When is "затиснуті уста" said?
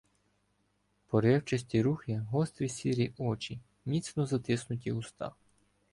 4.25-5.33